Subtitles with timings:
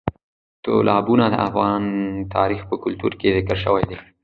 [0.63, 1.81] تالابونه د افغان
[2.35, 3.97] تاریخ په کتابونو کې ذکر شوی دي.